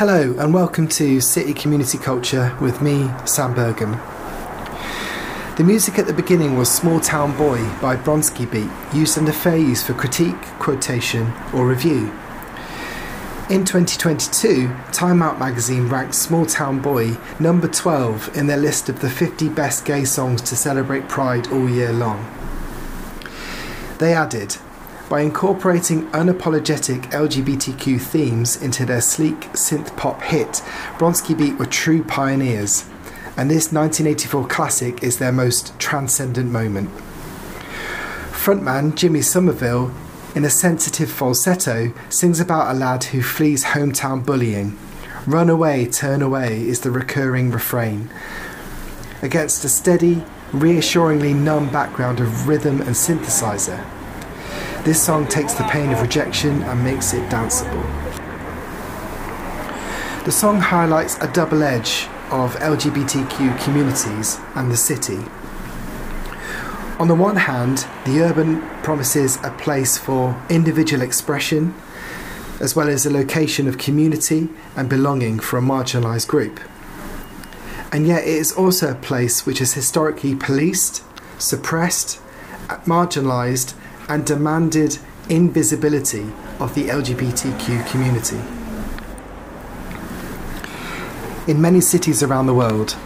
[0.00, 4.00] Hello, and welcome to City Community Culture with me, Sam Bergam.
[5.58, 9.58] The music at the beginning was Small Town Boy by Bronski Beat, used under fair
[9.58, 12.10] use for critique, quotation, or review.
[13.50, 19.00] In 2022, Time Out magazine ranked Small Town Boy number 12 in their list of
[19.00, 22.24] the 50 best gay songs to celebrate Pride all year long.
[23.98, 24.56] They added,
[25.10, 30.62] by incorporating unapologetic LGBTQ themes into their sleek synth pop hit,
[30.98, 32.88] Bronski Beat were true pioneers,
[33.36, 36.88] and this 1984 classic is their most transcendent moment.
[38.30, 39.90] Frontman Jimmy Somerville,
[40.36, 44.78] in a sensitive falsetto, sings about a lad who flees hometown bullying.
[45.26, 48.10] Run away, turn away is the recurring refrain.
[49.22, 50.22] Against a steady,
[50.52, 53.84] reassuringly numb background of rhythm and synthesizer,
[54.84, 57.84] this song takes the pain of rejection and makes it danceable.
[60.24, 65.18] The song highlights a double edge of LGBTQ communities and the city.
[66.98, 71.74] On the one hand, the urban promises a place for individual expression,
[72.60, 76.60] as well as a location of community and belonging for a marginalised group.
[77.92, 81.02] And yet, it is also a place which is historically policed,
[81.38, 82.20] suppressed,
[82.84, 83.74] marginalised,
[84.10, 84.98] and demanded
[85.28, 86.26] invisibility
[86.58, 88.40] of the LGBTQ community.
[91.50, 92.96] In many cities around the world,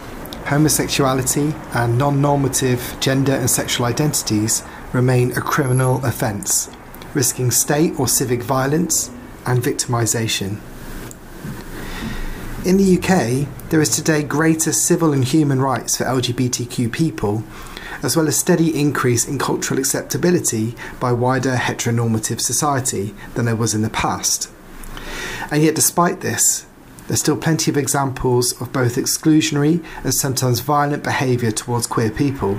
[0.45, 6.71] homosexuality and non normative gender and sexual identities remain a criminal offence,
[7.13, 9.11] risking state or civic violence
[9.45, 10.59] and victimisation.
[12.65, 17.43] In the UK, there is today greater civil and human rights for LGBTQ people
[18.03, 23.73] as well as steady increase in cultural acceptability by wider heteronormative society than there was
[23.73, 24.49] in the past.
[25.51, 26.65] And yet, despite this,
[27.07, 32.55] there's still plenty of examples of both exclusionary and sometimes violent behaviour towards queer people.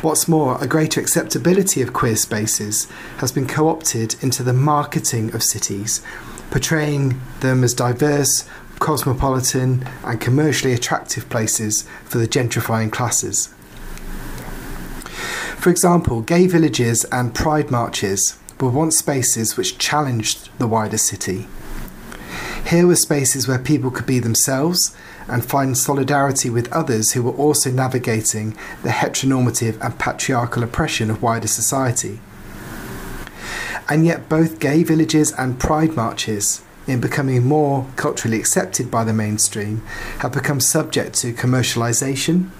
[0.00, 5.34] What's more, a greater acceptability of queer spaces has been co opted into the marketing
[5.34, 6.02] of cities,
[6.52, 8.48] portraying them as diverse,
[8.78, 13.52] cosmopolitan, and commercially attractive places for the gentrifying classes.
[15.58, 21.48] For example, gay villages and pride marches were once spaces which challenged the wider city.
[22.66, 24.94] Here were spaces where people could be themselves
[25.26, 31.22] and find solidarity with others who were also navigating the heteronormative and patriarchal oppression of
[31.22, 32.20] wider society.
[33.88, 39.12] And yet, both gay villages and pride marches, in becoming more culturally accepted by the
[39.12, 39.82] mainstream,
[40.20, 42.50] have become subject to commercialisation,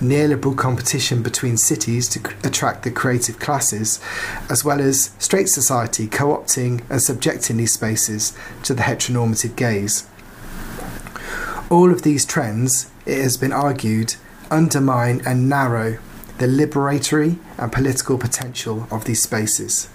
[0.00, 4.00] neoliberal competition between cities to attract the creative classes,
[4.50, 10.08] as well as straight society co opting and subjecting these spaces to the heteronormative gaze.
[11.70, 14.14] All of these trends, it has been argued,
[14.50, 15.98] undermine and narrow
[16.38, 19.88] the liberatory and political potential of these spaces.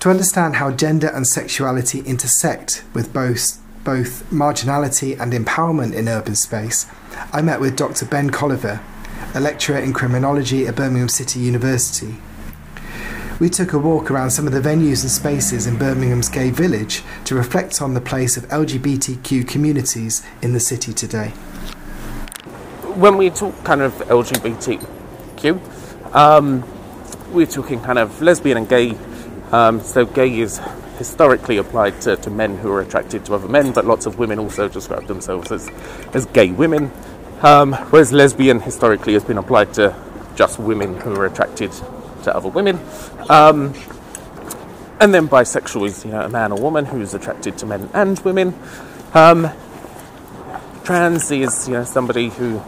[0.00, 6.34] To understand how gender and sexuality intersect with both, both marginality and empowerment in urban
[6.34, 6.86] space,
[7.32, 8.06] I met with Dr.
[8.06, 8.80] Ben Colliver,
[9.34, 12.16] a lecturer in criminology at Birmingham City University.
[13.38, 17.02] We took a walk around some of the venues and spaces in Birmingham's gay village
[17.26, 21.28] to reflect on the place of LGBTQ communities in the city today.
[22.94, 26.64] When we talk kind of LGBTQ, um,
[27.32, 28.96] we're talking kind of lesbian and gay.
[29.52, 30.60] Um, so, gay is
[30.96, 34.38] historically applied to, to men who are attracted to other men, but lots of women
[34.38, 35.68] also describe themselves as,
[36.12, 36.90] as gay women.
[37.42, 39.94] Um, whereas lesbian historically has been applied to
[40.36, 41.72] just women who are attracted
[42.22, 42.80] to other women.
[43.28, 43.74] Um,
[45.00, 48.18] and then bisexual is you know, a man or woman who's attracted to men and
[48.20, 48.54] women.
[49.14, 49.50] Um,
[50.84, 52.60] trans is you know somebody who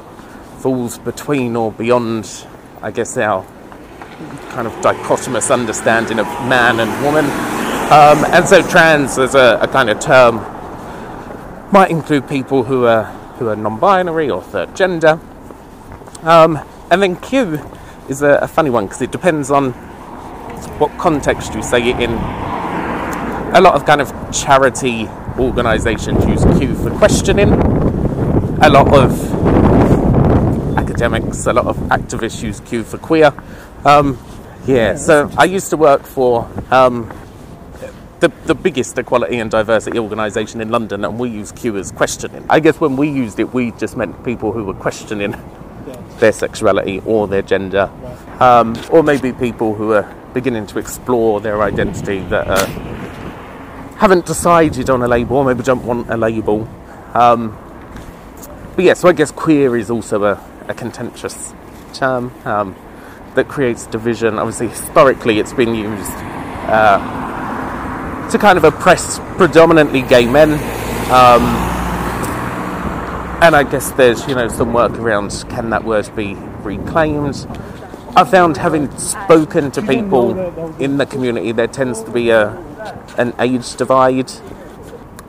[0.59, 2.47] falls between or beyond,
[2.83, 3.45] I guess, our
[4.51, 7.58] kind of dichotomous understanding of man and woman.
[7.91, 10.37] Um, and so trans as a, a, kind of term
[11.73, 13.05] might include people who are
[13.39, 15.19] who are non-binary or third gender.
[16.21, 16.59] Um,
[16.91, 17.59] and then Q
[18.11, 19.73] is a, a funny one because it depends on
[20.79, 22.11] what context you say it in.
[22.11, 25.09] A lot of kind of charity
[25.39, 27.55] organisations use Q for questioning.
[28.61, 33.33] A lot of academics, a lot of activists use Q for queer.
[33.87, 34.19] Um,
[34.67, 37.11] yeah, so I used to work for um,
[38.21, 42.45] the, the biggest equality and diversity organisation in London, and we use Q as questioning.
[42.51, 45.35] I guess when we used it, we just meant people who were questioning
[46.19, 47.91] their sexuality or their gender,
[48.41, 52.67] um, or maybe people who are beginning to explore their identity that are
[53.99, 56.69] haven't decided on a label, or maybe don't want a label.
[57.15, 57.57] Um,
[58.77, 61.53] but yeah, so I guess queer is also a, a contentious
[61.95, 62.77] term um,
[63.35, 64.39] that creates division.
[64.39, 66.13] Obviously, historically, it's been used
[66.69, 67.38] uh,
[68.31, 70.53] to kind of oppress predominantly gay men.
[71.11, 71.43] Um,
[73.41, 77.47] and I guess there's you know some work around can that word be reclaimed.
[78.17, 80.37] I found having spoken to people
[80.81, 82.51] in the community, there tends to be a
[83.17, 84.31] an age divide.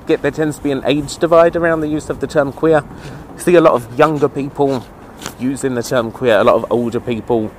[0.08, 2.84] Get there tends to be an age divide around the use of the term queer.
[2.84, 4.86] I See a lot of younger people
[5.40, 7.52] using the term queer, a lot of older people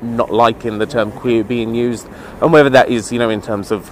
[0.00, 2.08] not liking the term queer being used,
[2.40, 3.90] and whether that is you know in terms of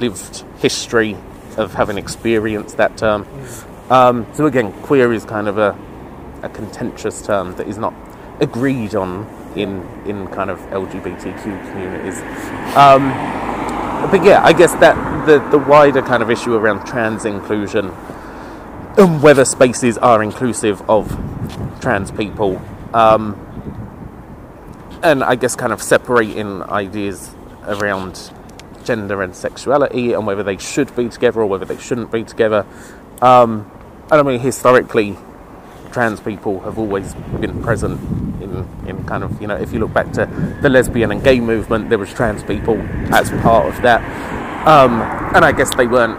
[0.00, 1.16] lived history
[1.56, 3.26] of having experienced that term.
[3.90, 5.76] Um, so again, queer is kind of a,
[6.42, 7.94] a contentious term that is not
[8.40, 9.26] agreed on
[9.56, 12.20] in in kind of LGBTQ communities.
[12.76, 13.10] Um,
[14.10, 17.90] but yeah, I guess that the the wider kind of issue around trans inclusion
[18.96, 21.08] and whether spaces are inclusive of
[21.80, 22.60] trans people,
[22.94, 23.34] um,
[25.02, 28.32] and I guess kind of separating ideas around
[28.90, 32.66] gender and sexuality and whether they should be together or whether they shouldn't be together.
[33.22, 33.70] Um,
[34.10, 35.16] and I mean, historically,
[35.92, 38.00] trans people have always been present
[38.42, 40.26] in, in kind of, you know, if you look back to
[40.60, 42.80] the lesbian and gay movement, there was trans people
[43.14, 44.00] as part of that.
[44.66, 45.00] Um,
[45.36, 46.18] and I guess they weren't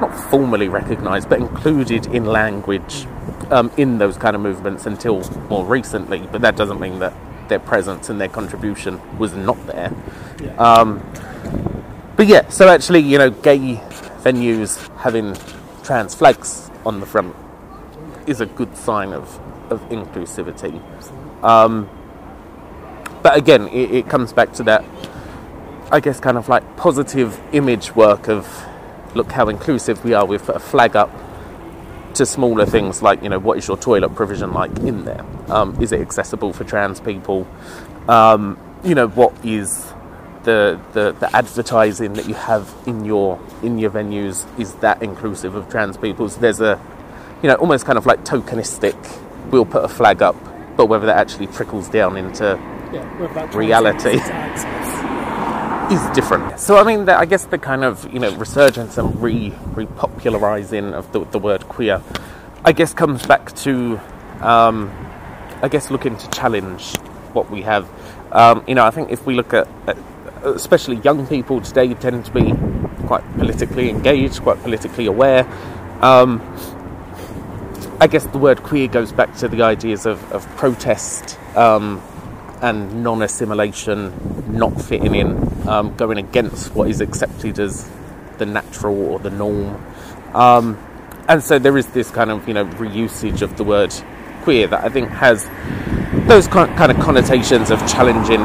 [0.00, 3.06] not formally recognised, but included in language
[3.50, 6.26] um, in those kind of movements until more recently.
[6.32, 7.14] But that doesn't mean that
[7.48, 9.92] their presence and their contribution was not there.
[10.42, 10.56] Yeah.
[10.56, 11.04] Um,
[12.20, 13.80] but yeah, so actually, you know, gay
[14.22, 15.34] venues having
[15.82, 17.34] trans flags on the front
[18.26, 19.40] is a good sign of,
[19.72, 20.82] of inclusivity.
[21.42, 21.88] Um,
[23.22, 24.84] but again, it, it, comes back to that,
[25.90, 28.46] I guess, kind of like positive image work of
[29.14, 30.26] look how inclusive we are.
[30.26, 31.10] We've put a flag up
[32.16, 35.24] to smaller things like, you know, what is your toilet provision like in there?
[35.48, 37.48] Um, is it accessible for trans people?
[38.10, 39.90] Um, you know, what is
[40.44, 45.54] the, the, the advertising that you have in your in your venues is that inclusive
[45.54, 46.28] of trans people?
[46.28, 46.80] So there's a
[47.42, 48.96] you know almost kind of like tokenistic.
[49.50, 50.36] We'll put a flag up,
[50.76, 52.58] but whether that actually trickles down into
[52.92, 54.18] yeah, reality
[55.94, 56.58] is different.
[56.58, 60.92] So I mean, the, I guess the kind of you know resurgence and re repopularizing
[60.92, 62.02] of the, the word queer,
[62.64, 64.00] I guess comes back to,
[64.40, 64.90] um,
[65.62, 66.96] I guess looking to challenge
[67.32, 67.88] what we have.
[68.32, 69.96] Um, you know, I think if we look at, at
[70.42, 72.52] especially young people today tend to be
[73.06, 75.46] quite politically engaged, quite politically aware.
[76.00, 76.40] Um,
[78.00, 82.00] I guess the word queer goes back to the ideas of, of protest um,
[82.62, 87.90] and non assimilation, not fitting in, um, going against what is accepted as
[88.38, 89.84] the natural or the norm.
[90.34, 90.78] Um,
[91.28, 93.94] and so there is this kind of, you know, reusage of the word
[94.42, 95.44] queer that I think has
[96.26, 98.40] those kind of connotations of challenging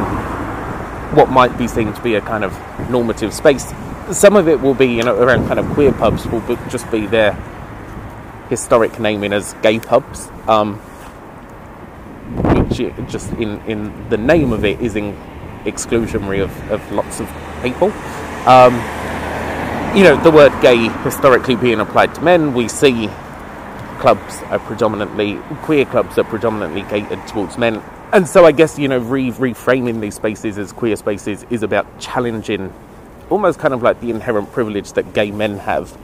[1.14, 2.58] what might be seen to be a kind of
[2.90, 3.74] normative space.
[4.12, 6.90] Some of it will be, you know, around kind of queer pubs will be, just
[6.92, 7.34] be their
[8.50, 10.78] historic naming as gay pubs, um,
[12.54, 12.78] which
[13.10, 15.16] just in, in the name of it is in
[15.64, 17.28] exclusionary of, of lots of
[17.62, 17.92] people.
[18.48, 18.76] Um,
[19.98, 23.10] you know, the word gay historically being applied to men, we see
[24.00, 27.82] clubs are predominantly, queer clubs are predominantly catered towards men
[28.14, 32.00] and so I guess you know re- reframing these spaces as queer spaces is about
[32.00, 32.74] challenging
[33.30, 35.98] almost kind of like the inherent privilege that gay men have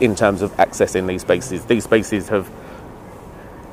[0.00, 1.64] in terms of accessing these spaces.
[1.64, 2.50] These spaces have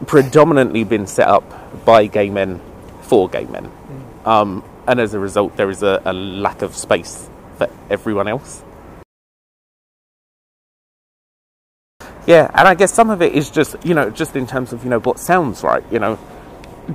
[0.08, 2.60] predominantly been set up by gay men
[3.02, 4.28] for gay men, mm.
[4.28, 8.64] um, and as a result, there is a, a lack of space for everyone else.
[12.26, 14.84] Yeah, and I guess some of it is just you know just in terms of
[14.84, 16.18] you know what sounds right, you know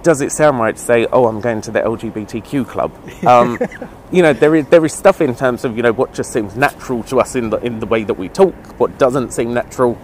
[0.02, 2.92] does it sound right to say, "Oh, I'm going to the LGBTQ club"?
[3.26, 3.58] Um,
[4.12, 6.56] you know, there is there is stuff in terms of you know what just seems
[6.56, 9.98] natural to us in the in the way that we talk, what doesn't seem natural.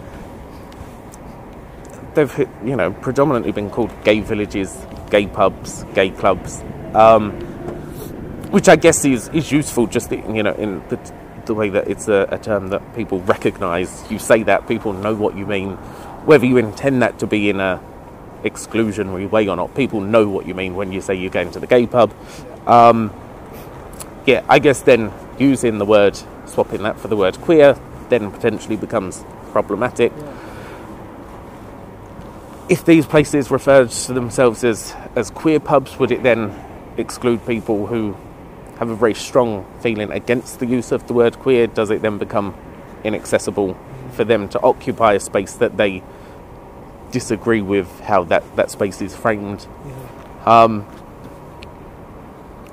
[2.14, 4.76] They've you know predominantly been called gay villages,
[5.10, 6.62] gay pubs, gay clubs,
[6.94, 7.32] um,
[8.50, 10.98] which I guess is is useful just you know in the
[11.46, 14.04] the way that it's a, a term that people recognise.
[14.10, 15.72] You say that people know what you mean,
[16.26, 17.80] whether you intend that to be in a
[18.44, 19.74] exclusionary way or not.
[19.74, 22.12] People know what you mean when you say you're going to the gay pub.
[22.66, 23.12] Um,
[24.26, 27.78] yeah, I guess then using the word, swapping that for the word queer,
[28.08, 30.12] then potentially becomes problematic.
[32.68, 36.54] If these places referred to themselves as, as queer pubs, would it then
[36.96, 38.16] exclude people who
[38.78, 41.68] have a very strong feeling against the use of the word queer?
[41.68, 42.54] Does it then become
[43.04, 43.78] inaccessible
[44.12, 46.02] for them to occupy a space that they
[47.16, 49.66] disagree with how that, that space is framed.
[50.44, 50.84] Um,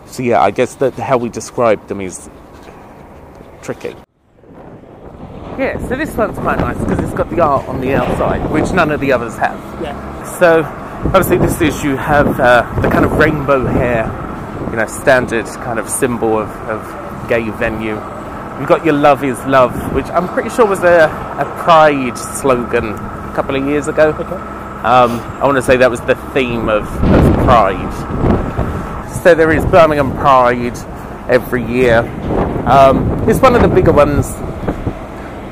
[0.05, 2.29] so yeah, I guess that how we describe them is
[3.61, 3.95] tricky.
[5.57, 8.69] Yeah, so this one's quite nice because it's got the art on the outside, which
[8.73, 9.57] none of the others have.
[9.81, 9.95] Yeah.
[10.39, 10.63] So
[11.05, 14.03] obviously this is you have uh, the kind of rainbow hair,
[14.71, 17.95] you know, standard kind of symbol of, of gay venue.
[18.59, 21.05] You've got your love is love, which I'm pretty sure was a,
[21.39, 24.09] a pride slogan a couple of years ago.
[24.09, 24.35] Okay.
[24.85, 29.09] Um, I want to say that was the theme of, of Pride.
[29.23, 30.77] So there is Birmingham Pride
[31.27, 31.99] every year.
[32.67, 34.29] Um, it's one of the bigger ones.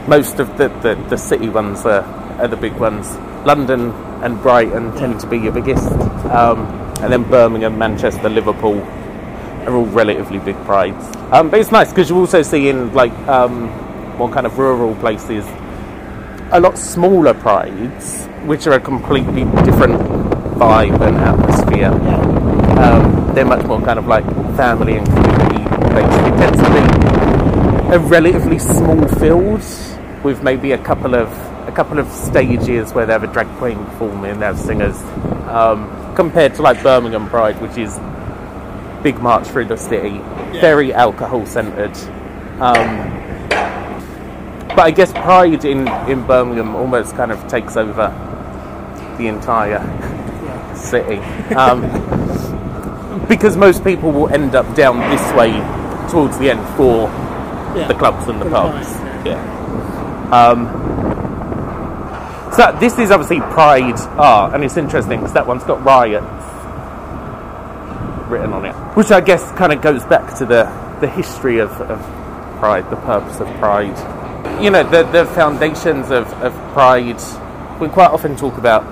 [0.08, 2.04] Most of the, the, the city ones are,
[2.40, 3.10] are the big ones.
[3.46, 3.90] London
[4.22, 5.88] and Brighton tend to be your biggest.
[6.30, 6.68] Um,
[7.02, 11.04] and then Birmingham, Manchester, Liverpool are all relatively big prides.
[11.32, 13.70] Um, but it's nice because you also see in like um,
[14.18, 15.46] more kind of rural places
[16.54, 20.00] a lot smaller prides, which are a completely different
[20.60, 21.92] vibe and atmosphere.
[22.78, 24.26] Um, they're much more kind of like
[24.58, 26.20] family and community based.
[26.28, 29.62] It tends to be a relatively small field
[30.24, 31.30] with maybe a couple of
[31.68, 35.02] a couple of stages where they have a drag queen performing, they have singers,
[35.48, 37.98] um, compared to like Birmingham Pride, which is
[39.04, 40.18] big march through the city,
[40.60, 41.96] very alcohol centred.
[42.60, 43.21] Um,
[44.76, 48.08] but I guess pride in, in Birmingham almost kind of takes over
[49.18, 49.80] the entire
[50.76, 51.18] city.
[51.56, 51.82] Um,
[53.28, 55.52] because most people will end up down this way
[56.10, 57.08] towards the end for
[57.78, 57.88] Yeah.
[57.88, 58.88] the clubs and the pubs.
[59.26, 59.40] Yeah.
[60.32, 60.68] Um,
[62.54, 66.26] so this is obviously Pride art, and it's interesting because that one's got riots
[68.30, 70.64] written on it, which I guess kind of goes back to the,
[71.02, 72.00] the history of, of
[72.60, 73.96] Pride, the purpose of Pride.
[74.62, 77.20] You know, the, the foundations of, of Pride,
[77.82, 78.84] we quite often talk about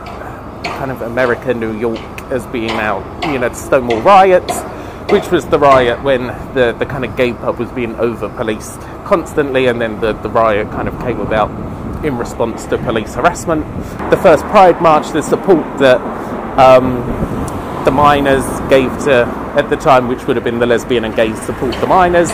[0.66, 2.00] kind of America, New York
[2.32, 4.62] as being now, you know, Stonewall riots,
[5.12, 8.80] which was the riot when the, the kind of gay pub was being over policed
[9.06, 11.52] constantly, and then the, the riot kind of came about
[12.04, 13.64] in response to police harassment.
[14.10, 16.02] The first Pride March, the support that
[16.58, 16.96] um,
[17.86, 21.36] the miners gave to, at the time, which would have been the lesbian and gay
[21.36, 22.32] support the miners.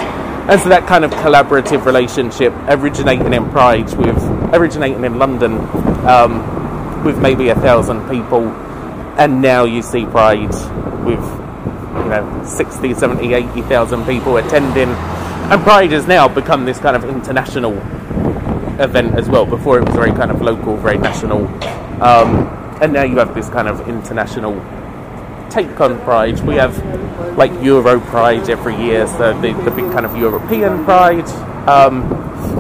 [0.48, 4.16] And so that kind of collaborative relationship originating in Pride with,
[4.54, 5.58] originating in London
[6.06, 8.48] um, with maybe a thousand people.
[9.18, 10.54] And now you see Pride
[11.04, 14.90] with, you know, 60, 70, 80,000 people attending.
[14.90, 17.74] And Pride has now become this kind of international
[18.80, 19.48] event as well.
[19.48, 21.48] Before it was very kind of local, very national.
[22.04, 22.48] Um,
[22.82, 24.54] and now you have this kind of international
[25.50, 26.40] take on Pride.
[26.42, 26.76] We have
[27.38, 31.28] like Euro Pride every year, so the, the big kind of European Pride.
[31.68, 32.04] Um,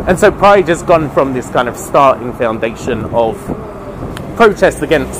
[0.07, 3.37] and so Pride has gone from this kind of starting foundation of
[4.35, 5.19] protest against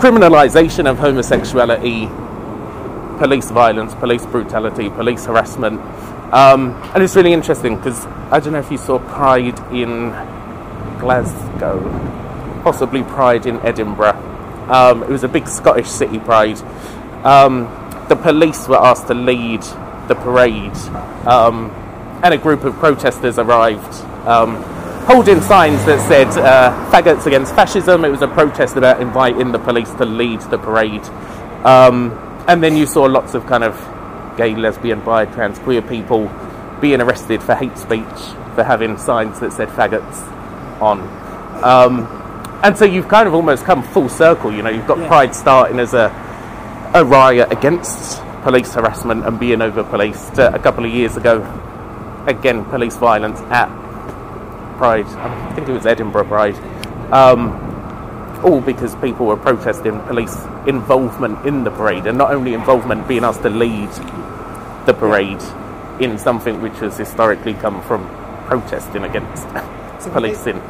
[0.00, 2.06] criminalisation of homosexuality,
[3.18, 5.80] police violence, police brutality, police harassment.
[6.32, 10.10] Um, and it's really interesting because I don't know if you saw Pride in
[11.00, 11.80] Glasgow,
[12.62, 14.29] possibly Pride in Edinburgh.
[14.70, 16.60] Um, it was a big Scottish city pride.
[17.24, 17.64] Um,
[18.08, 19.62] the police were asked to lead
[20.08, 20.76] the parade,
[21.26, 21.70] um,
[22.22, 23.94] and a group of protesters arrived
[24.26, 24.62] um,
[25.06, 28.04] holding signs that said uh, faggots against fascism.
[28.04, 31.02] It was a protest about inviting the police to lead the parade.
[31.64, 32.12] Um,
[32.46, 33.76] and then you saw lots of kind of
[34.36, 36.30] gay, lesbian, bi, trans, queer people
[36.80, 38.04] being arrested for hate speech
[38.54, 40.20] for having signs that said faggots
[40.80, 41.00] on.
[42.62, 44.52] And so you've kind of almost come full circle.
[44.52, 45.08] You know, you've got Yeah.
[45.08, 46.10] Pride starting as a
[46.92, 51.40] a riot against police harassment and being over policed uh, a couple of years ago.
[52.26, 53.68] Again, police violence at
[54.78, 55.06] Pride.
[55.06, 56.56] I think it was Edinburgh Pride.
[57.12, 57.68] Um,
[58.42, 60.36] all because people were protesting police
[60.66, 63.90] involvement in the parade, and not only involvement, being asked to lead
[64.86, 65.42] the parade
[66.00, 68.08] in something which has historically come from
[68.46, 69.46] protesting against
[70.12, 70.60] policing.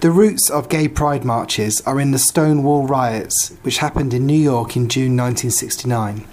[0.00, 4.38] The roots of gay pride marches are in the Stonewall riots, which happened in New
[4.38, 6.26] York in June 1969.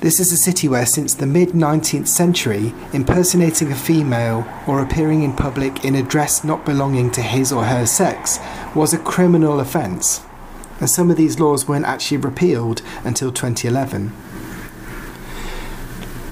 [0.00, 5.22] This is a city where, since the mid 19th century, impersonating a female or appearing
[5.22, 8.38] in public in a dress not belonging to his or her sex
[8.74, 10.22] was a criminal offence.
[10.80, 14.12] And some of these laws weren't actually repealed until 2011.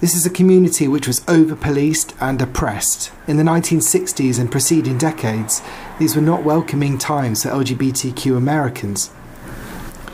[0.00, 3.10] This is a community which was over policed and oppressed.
[3.26, 5.60] In the 1960s and preceding decades,
[5.98, 9.10] these were not welcoming times for LGBTQ Americans.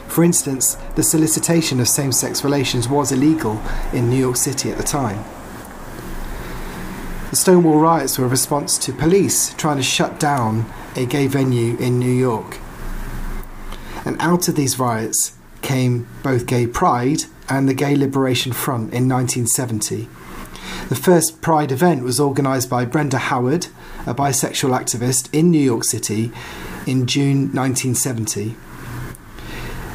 [0.08, 3.60] For instance, the solicitation of same sex relations was illegal
[3.92, 5.24] in New York City at the time.
[7.30, 11.76] The Stonewall riots were a response to police trying to shut down a gay venue
[11.78, 12.58] in New York.
[14.04, 19.08] And out of these riots came both Gay Pride and the Gay Liberation Front in
[19.08, 20.08] 1970.
[20.88, 23.66] The first Pride event was organised by Brenda Howard,
[24.06, 26.32] a bisexual activist in New York City,
[26.86, 28.56] in June 1970.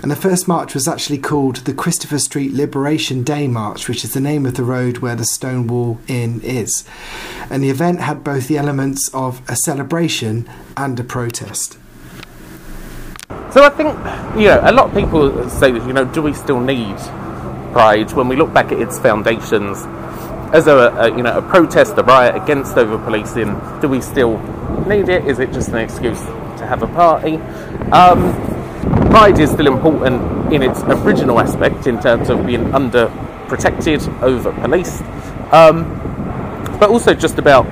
[0.01, 4.13] And the first march was actually called the Christopher Street Liberation Day March, which is
[4.13, 6.85] the name of the road where the Stonewall Inn is.
[7.49, 11.77] And the event had both the elements of a celebration and a protest.
[13.51, 13.89] So I think,
[14.39, 16.97] you know, a lot of people say you know, do we still need
[17.73, 19.85] Pride when we look back at its foundations
[20.53, 23.59] as a, a you know a protest, a riot against over policing?
[23.81, 24.37] Do we still
[24.87, 25.25] need it?
[25.25, 27.35] Is it just an excuse to have a party?
[27.91, 28.33] Um,
[29.09, 33.07] Pride is still important in its original aspect in terms of being under
[33.47, 35.01] protected, over policed,
[35.51, 35.83] um,
[36.79, 37.65] but also just about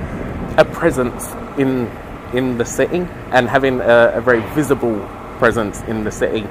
[0.58, 1.90] a presence in
[2.34, 4.98] in the city and having a, a very visible
[5.38, 6.42] presence in the city.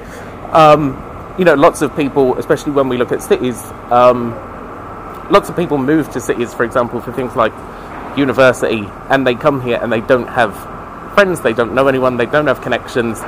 [0.52, 0.96] Um,
[1.38, 4.32] you know, lots of people, especially when we look at cities, um,
[5.30, 7.52] lots of people move to cities, for example, for things like
[8.16, 10.54] university, and they come here and they don't have
[11.14, 13.18] friends, they don't know anyone, they don't have connections.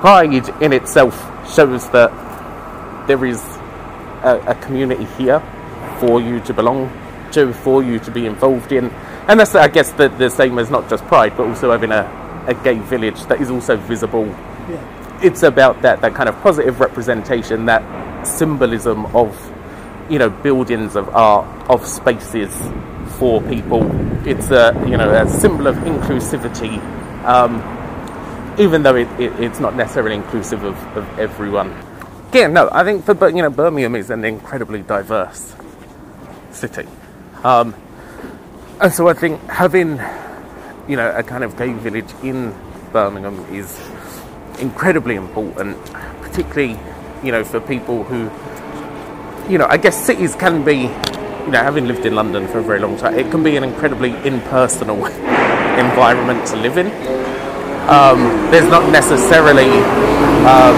[0.00, 1.14] Pride in itself
[1.52, 2.10] shows that
[3.06, 3.42] there is
[4.22, 5.40] a, a community here
[6.00, 6.90] for you to belong
[7.32, 8.90] to, for you to be involved in.
[9.28, 12.04] And that's, I guess, the, the same as not just Pride, but also having a,
[12.46, 14.26] a gay village that is also visible
[14.68, 19.34] yeah it's about that that kind of positive representation, that symbolism of
[20.08, 22.54] you know buildings of art, of spaces
[23.18, 23.82] for people.
[24.26, 26.78] It's a you know a symbol of inclusivity,
[27.24, 27.62] um,
[28.58, 31.74] even though it, it, it's not necessarily inclusive of, of everyone.
[32.32, 35.54] Yeah, no, I think for you know Birmingham is an incredibly diverse
[36.50, 36.86] city,
[37.44, 37.74] um,
[38.80, 40.00] and so I think having
[40.88, 42.54] you know a kind of gay village in
[42.92, 43.80] Birmingham is
[44.58, 45.82] incredibly important,
[46.20, 46.78] particularly
[47.22, 48.30] you know for people who
[49.48, 52.62] you know I guess cities can be you know having lived in London for a
[52.62, 55.06] very long time, it can be an incredibly impersonal
[55.86, 56.86] environment to live in.
[57.88, 58.18] Um,
[58.50, 59.70] there's not necessarily,
[60.42, 60.76] um,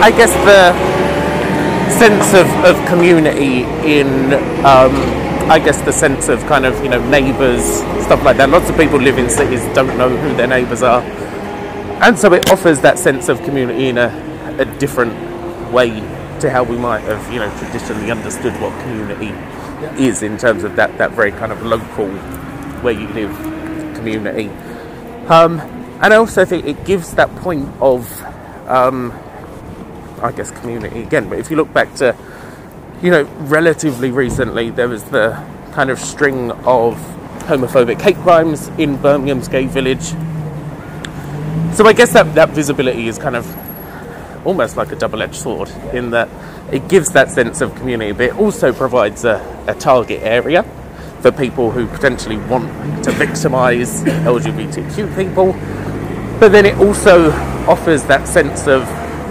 [0.00, 0.72] I guess, the
[1.98, 4.34] sense of, of community in,
[4.64, 4.94] um,
[5.50, 7.64] I guess, the sense of kind of, you know, neighbours,
[8.04, 8.50] stuff like that.
[8.50, 11.02] Lots of people live in cities, don't know who their neighbours are
[12.02, 14.08] and so it offers that sense of community in a,
[14.58, 15.12] a different
[15.72, 16.00] way
[16.42, 19.94] to how we might have, you know, traditionally understood what community yeah.
[19.96, 22.08] is in terms of that, that very kind of local,
[22.82, 23.34] where you live
[23.96, 24.48] community.
[25.28, 25.60] Um,
[26.00, 28.22] and I also think it gives that point of,
[28.68, 29.12] um,
[30.20, 31.28] I guess, community again.
[31.28, 32.16] But if you look back to,
[33.02, 35.32] you know, relatively recently, there was the
[35.72, 36.94] kind of string of
[37.46, 40.12] homophobic hate crimes in Birmingham's gay village
[41.74, 43.46] so I guess that, that visibility is kind of
[44.44, 46.28] almost like a double-edged sword in that
[46.72, 50.62] it gives that sense of community, but it also provides a, a target area
[51.20, 55.52] for people who potentially want to victimise LGBTQ people.
[56.40, 57.30] But then it also
[57.68, 58.82] offers that sense of,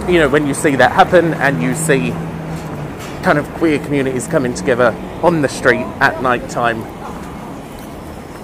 [0.08, 2.10] you know, when you see that happen and you see
[3.22, 6.82] kind of queer communities coming together on the street at night time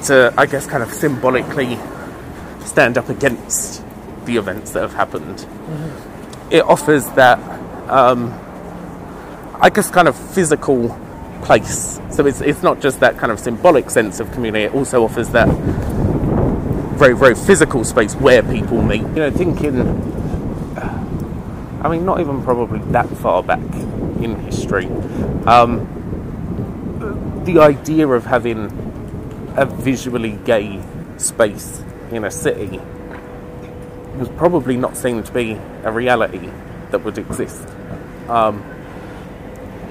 [0.05, 1.79] to, I guess, kind of symbolically
[2.65, 3.83] stand up against
[4.27, 5.39] the events that have happened.
[5.39, 6.08] Mm-hmm.
[6.51, 7.39] It offers that,
[7.91, 8.33] um,
[9.61, 10.99] I guess, kind of physical
[11.43, 12.01] place.
[12.11, 15.29] So it's, it's not just that kind of symbolic sense of community, it also offers
[15.31, 15.49] that
[16.99, 19.03] very, very physical space where people meet.
[19.03, 19.81] You know, thinking,
[21.81, 23.61] I mean, not even probably that far back
[24.21, 24.87] in history,
[25.47, 25.87] um,
[27.45, 28.67] the idea of having
[29.57, 30.83] a visually gay
[31.19, 32.81] space in a city
[34.19, 35.53] was probably not seen to be
[35.85, 36.51] a reality
[36.91, 37.67] that would exist.
[38.29, 38.65] Um,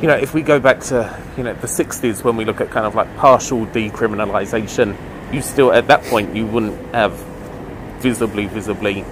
[0.01, 2.69] you know, if we go back to you know the '60s when we look at
[2.69, 4.95] kind of like partial decriminalisation,
[5.33, 7.13] you still at that point you wouldn't have
[7.99, 9.03] visibly, visibly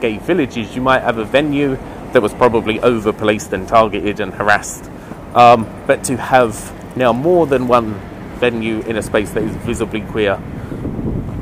[0.00, 0.74] gay villages.
[0.74, 1.76] You might have a venue
[2.12, 4.90] that was probably over policed and targeted and harassed,
[5.34, 7.94] um, but to have now more than one
[8.38, 10.38] venue in a space that is visibly queer,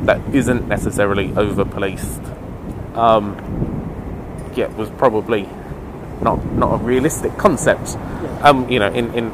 [0.03, 2.23] that isn't necessarily over policed
[2.99, 3.37] um,
[4.55, 5.49] yeah, was probably
[6.21, 7.97] not not a realistic concept.
[8.43, 9.31] Um, you know, in, in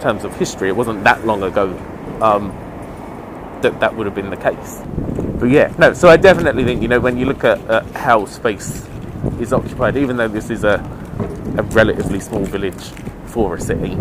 [0.00, 1.68] terms of history, it wasn't that long ago
[2.22, 2.48] um,
[3.62, 4.82] that that would have been the case.
[5.38, 5.92] But yeah, no.
[5.92, 8.88] So I definitely think you know when you look at, at how space
[9.38, 10.76] is occupied, even though this is a,
[11.58, 12.90] a relatively small village
[13.26, 13.92] for a city,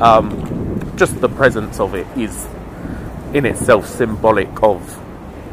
[0.00, 2.46] um, just the presence of it is
[3.32, 5.00] in itself symbolic of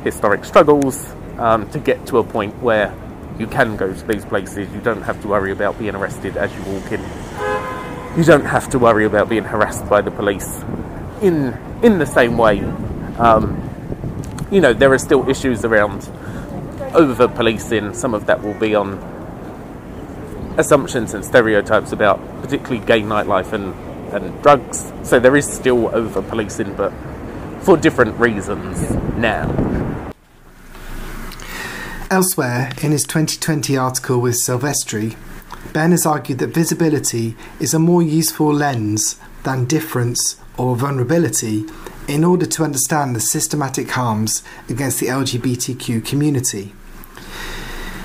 [0.03, 2.93] historic struggles um, to get to a point where
[3.39, 4.71] you can go to these places.
[4.71, 7.01] You don't have to worry about being arrested as you walk in.
[8.15, 10.63] You don't have to worry about being harassed by the police
[11.21, 12.61] in in the same way.
[13.17, 13.57] Um,
[14.51, 16.07] you know, there are still issues around
[16.93, 17.95] over policing.
[17.95, 18.99] Some of that will be on
[20.57, 23.73] assumptions and stereotypes about particularly gay nightlife and,
[24.13, 24.91] and drugs.
[25.03, 26.91] So there is still over policing, but
[27.61, 29.47] for different reasons now.
[32.11, 35.15] Elsewhere, in his 2020 article with Silvestri,
[35.71, 41.63] Ben has argued that visibility is a more useful lens than difference or vulnerability
[42.09, 46.73] in order to understand the systematic harms against the LGBTQ community.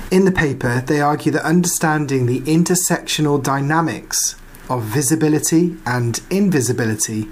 [0.09, 4.37] In the paper, they argue that understanding the intersectional dynamics
[4.69, 7.27] of visibility and invisibility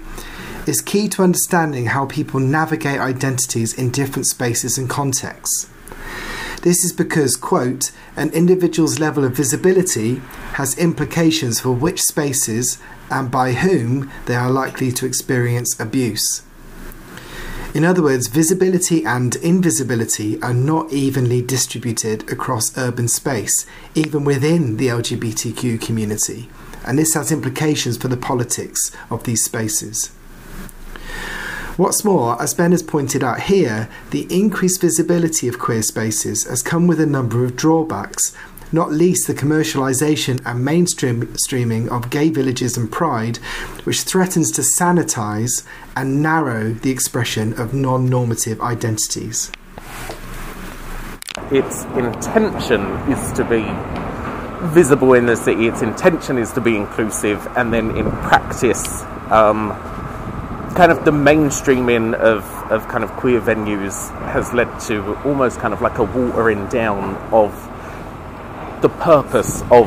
[0.66, 5.70] is key to understanding how people navigate identities in different spaces and contexts.
[6.66, 10.16] This is because, quote, an individual's level of visibility
[10.54, 16.42] has implications for which spaces and by whom they are likely to experience abuse.
[17.72, 24.76] In other words, visibility and invisibility are not evenly distributed across urban space, even within
[24.76, 26.48] the LGBTQ community,
[26.84, 30.10] and this has implications for the politics of these spaces.
[31.76, 36.62] What's more, as Ben has pointed out here, the increased visibility of queer spaces has
[36.62, 38.34] come with a number of drawbacks,
[38.72, 43.36] not least the commercialisation and mainstreaming of gay villages and pride,
[43.84, 49.52] which threatens to sanitise and narrow the expression of non normative identities.
[51.52, 52.80] Its intention
[53.12, 53.66] is to be
[54.68, 59.78] visible in the city, its intention is to be inclusive, and then in practice, um,
[60.76, 65.72] kind of the mainstreaming of, of kind of queer venues has led to almost kind
[65.72, 67.50] of like a watering down of
[68.82, 69.86] the purpose of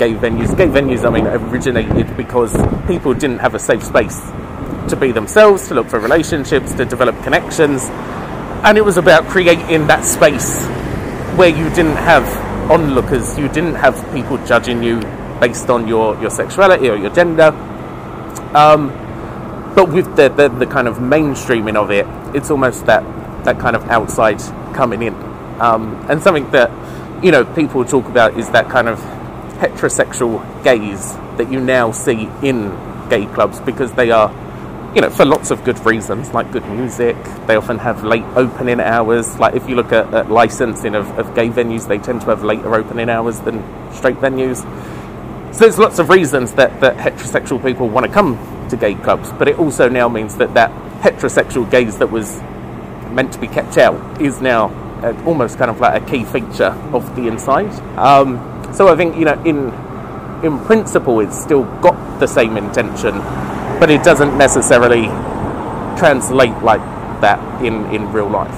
[0.00, 0.56] gay venues.
[0.56, 2.52] Gay venues, I mean, originated because
[2.88, 4.20] people didn't have a safe space
[4.88, 7.84] to be themselves, to look for relationships, to develop connections,
[8.64, 10.66] and it was about creating that space
[11.38, 12.26] where you didn't have
[12.68, 15.00] onlookers, you didn't have people judging you
[15.38, 17.50] based on your, your sexuality or your gender.
[18.52, 18.90] Um,
[19.78, 23.04] but with the, the, the, kind of mainstreaming of it, it's almost that,
[23.44, 24.40] that kind of outside
[24.74, 25.14] coming in.
[25.60, 26.72] Um, and something that,
[27.22, 28.98] you know, people talk about is that kind of
[29.60, 32.70] heterosexual gaze that you now see in
[33.08, 34.32] gay clubs because they are,
[34.96, 37.14] you know, for lots of good reasons, like good music.
[37.46, 39.38] They often have late opening hours.
[39.38, 42.42] Like if you look at, at licensing of, of gay venues, they tend to have
[42.42, 43.62] later opening hours than
[43.92, 44.56] straight venues.
[45.54, 49.32] So there's lots of reasons that, that heterosexual people want to come to gay clubs,
[49.32, 52.40] but it also now means that that heterosexual gaze that was
[53.12, 54.68] meant to be kept out is now
[55.02, 57.70] uh, almost kind of like a key feature of the inside.
[57.98, 58.38] Um,
[58.72, 59.72] so I think you know, in
[60.44, 63.18] in principle, it's still got the same intention,
[63.80, 65.06] but it doesn't necessarily
[65.98, 66.80] translate like
[67.20, 68.54] that in, in real life.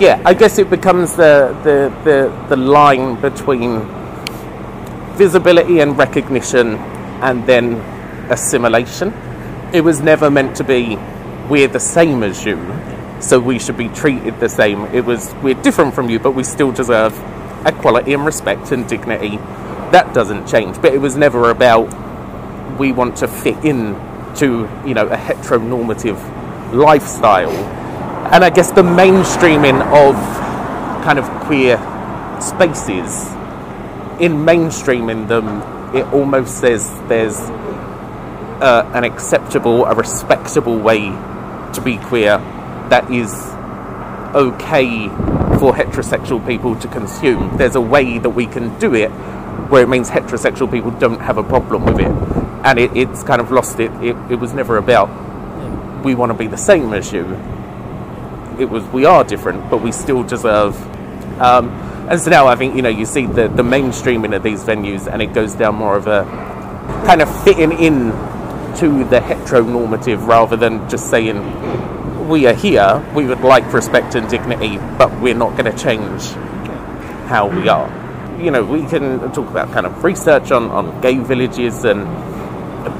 [0.00, 3.80] Yeah, I guess it becomes the, the, the, the line between
[5.16, 6.76] visibility and recognition
[7.22, 7.74] and then
[8.30, 9.10] assimilation
[9.72, 10.96] it was never meant to be
[11.48, 12.56] we're the same as you,
[13.20, 14.84] so we should be treated the same.
[14.86, 17.12] It was we're different from you, but we still deserve
[17.64, 19.36] equality and respect and dignity.
[19.92, 20.80] That doesn't change.
[20.80, 21.86] But it was never about
[22.78, 23.94] we want to fit in
[24.36, 27.50] to you know a heteronormative lifestyle.
[28.32, 30.14] And I guess the mainstreaming of
[31.04, 31.76] kind of queer
[32.40, 33.26] spaces
[34.18, 35.62] in mainstreaming them,
[35.94, 37.38] it almost says there's
[38.60, 41.00] uh, an acceptable, a respectable way
[41.74, 42.38] to be queer
[42.88, 43.32] that is
[44.34, 45.08] okay
[45.58, 47.56] for heterosexual people to consume.
[47.56, 49.10] There's a way that we can do it
[49.70, 52.12] where it means heterosexual people don't have a problem with it.
[52.64, 53.90] And it, it's kind of lost it.
[54.02, 54.16] it.
[54.30, 55.08] It was never about
[56.04, 57.24] we want to be the same as you.
[58.58, 60.76] It was we are different, but we still deserve.
[61.40, 61.68] Um,
[62.08, 65.12] and so now I think you know you see the the mainstreaming of these venues,
[65.12, 66.24] and it goes down more of a
[67.06, 68.10] kind of fitting in
[68.76, 74.28] to the heteronormative rather than just saying we are here, we would like respect and
[74.28, 76.22] dignity, but we're not going to change
[77.28, 77.88] how we are.
[78.40, 82.02] You know, we can talk about kind of research on, on gay villages and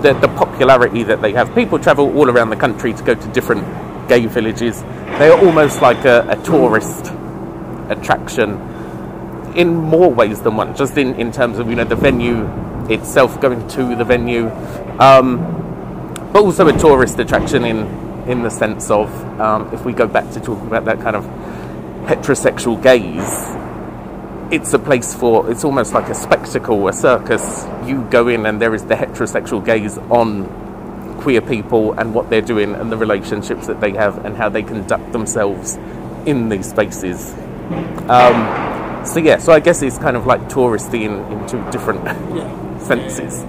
[0.03, 1.55] the, the popularity that they have.
[1.55, 3.65] People travel all around the country to go to different
[4.09, 4.81] gay villages.
[4.83, 7.12] They are almost like a, a tourist
[7.89, 8.61] attraction
[9.55, 12.47] in more ways than one, just in, in terms of, you know, the venue
[12.91, 14.49] itself, going to the venue.
[14.99, 15.66] Um,
[16.37, 17.79] but also a tourist attraction in
[18.29, 19.09] in the sense of
[19.40, 21.25] um, if we go back to talking about that kind of
[22.05, 23.57] heterosexual gaze,
[24.53, 27.64] it's a place for it's almost like a spectacle, a circus.
[27.87, 30.44] You go in and there is the heterosexual gaze on
[31.22, 34.62] queer people and what they're doing and the relationships that they have and how they
[34.62, 35.77] conduct themselves
[36.27, 37.33] in these spaces.
[38.11, 42.05] Um, so yeah, so I guess it's kind of like touristy in, in two different
[42.05, 42.79] yeah.
[42.90, 43.42] senses.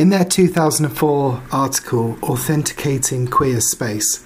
[0.00, 4.24] In their 2004 article, Authenticating Queer Space,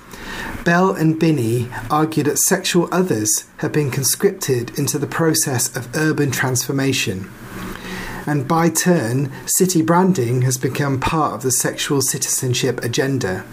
[0.64, 6.30] Bell and Binnie argued that sexual others have been conscripted into the process of urban
[6.30, 7.28] transformation.
[8.24, 13.44] And by turn, city branding has become part of the sexual citizenship agenda.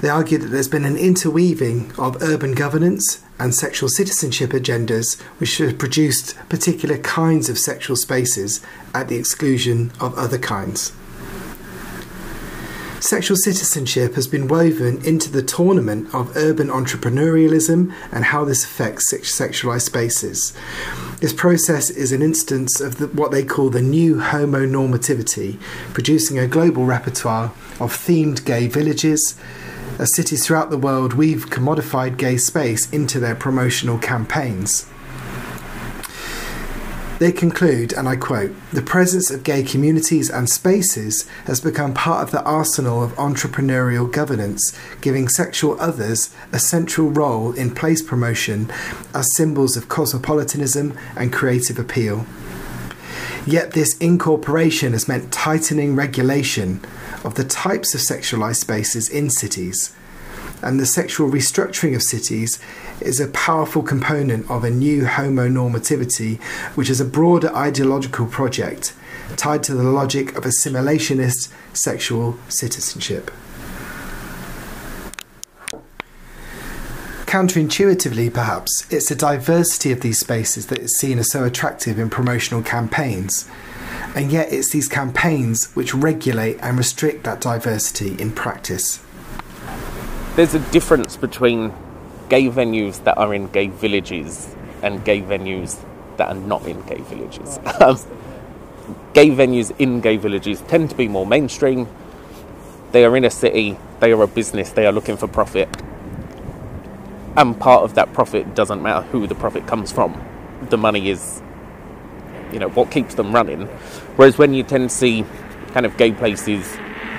[0.00, 5.58] They argue that there's been an interweaving of urban governance and sexual citizenship agendas which
[5.58, 8.60] have produced particular kinds of sexual spaces
[8.94, 10.92] at the exclusion of other kinds.
[13.00, 19.12] Sexual citizenship has been woven into the tournament of urban entrepreneurialism and how this affects
[19.12, 20.52] sexualized spaces.
[21.20, 25.60] This process is an instance of the, what they call the new homonormativity,
[25.92, 29.38] producing a global repertoire of themed gay villages.
[29.98, 34.86] As cities throughout the world weave commodified gay space into their promotional campaigns.
[37.18, 42.22] They conclude, and I quote, the presence of gay communities and spaces has become part
[42.22, 48.70] of the arsenal of entrepreneurial governance, giving sexual others a central role in place promotion
[49.12, 52.24] as symbols of cosmopolitanism and creative appeal.
[53.44, 56.80] Yet this incorporation has meant tightening regulation
[57.24, 59.94] of the types of sexualized spaces in cities
[60.62, 62.58] and the sexual restructuring of cities
[63.00, 66.40] is a powerful component of a new homonormativity,
[66.74, 68.92] which is a broader ideological project
[69.36, 73.30] tied to the logic of assimilationist sexual citizenship.
[77.26, 82.08] Counterintuitively, perhaps, it's the diversity of these spaces that is seen as so attractive in
[82.08, 83.48] promotional campaigns.
[84.18, 89.00] And yet, it's these campaigns which regulate and restrict that diversity in practice
[90.38, 91.72] there's a difference between
[92.28, 94.54] gay venues that are in gay villages
[94.84, 95.84] and gay venues
[96.16, 97.58] that are not in gay villages.
[97.80, 97.98] Um,
[99.14, 101.88] gay venues in gay villages tend to be more mainstream.
[102.92, 105.68] They are in a city, they are a business, they are looking for profit.
[107.36, 110.24] And part of that profit doesn't matter who the profit comes from.
[110.70, 111.42] The money is,
[112.52, 113.66] you know, what keeps them running.
[114.16, 115.24] Whereas when you tend to see
[115.72, 116.70] kind of gay places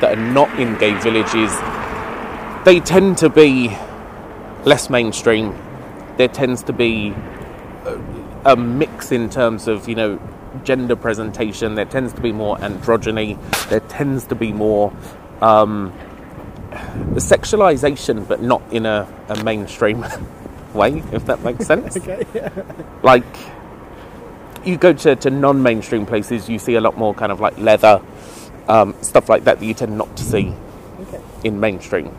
[0.02, 1.52] that are not in gay villages,
[2.65, 3.70] they tend to be
[4.65, 5.58] less mainstream.
[6.18, 7.13] There tends to be
[7.86, 8.02] a,
[8.46, 10.20] a mix in terms of, you know,
[10.63, 11.76] gender presentation.
[11.76, 13.38] There tends to be more androgyny.
[13.70, 14.94] There tends to be more
[15.42, 15.94] um,
[17.15, 20.06] sexualization, but not in a, a mainstream
[20.74, 21.98] way, if that makes sense.
[21.98, 22.50] okay, yeah.
[23.04, 23.26] Like,
[24.65, 27.58] you go to, to non mainstream places, you see a lot more kind of like
[27.58, 28.02] leather,
[28.67, 30.54] um, stuff like that that you tend not to see
[31.02, 31.22] okay.
[31.43, 32.15] in mainstream.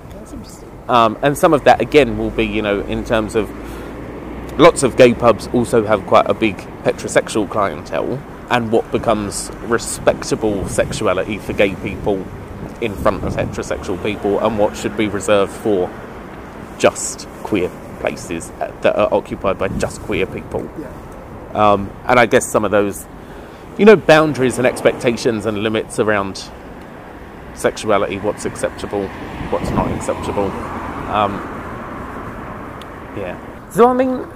[0.88, 3.48] Um, and some of that, again, will be, you know, in terms of
[4.58, 10.68] lots of gay pubs also have quite a big heterosexual clientele, and what becomes respectable
[10.68, 12.26] sexuality for gay people
[12.80, 15.88] in front of heterosexual people, and what should be reserved for
[16.78, 20.68] just queer places that are occupied by just queer people.
[20.80, 20.90] Yeah.
[21.54, 23.06] Um, and I guess some of those,
[23.78, 26.50] you know, boundaries and expectations and limits around
[27.54, 29.06] sexuality, what's acceptable,
[29.50, 30.50] what's not acceptable.
[31.10, 31.32] Um,
[33.16, 33.68] yeah.
[33.70, 34.26] So I mean,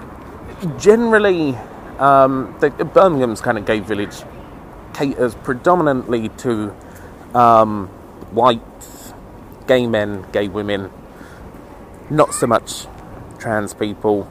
[0.78, 1.56] generally,
[1.98, 4.16] um, the, Birmingham's kind of gay village
[4.92, 6.74] caters predominantly to
[7.34, 7.88] um,
[8.30, 8.60] white
[9.66, 10.90] gay men, gay women,
[12.10, 12.86] not so much
[13.38, 14.30] trans people.